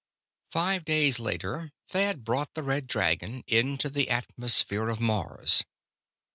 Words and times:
Five 0.49 0.83
days 0.83 1.19
later 1.19 1.73
Thad 1.87 2.23
brought 2.23 2.55
the 2.55 2.63
Red 2.63 2.87
Dragon 2.87 3.43
into 3.45 3.87
the 3.87 4.09
atmosphere 4.09 4.89
of 4.89 4.99
Mars. 4.99 5.63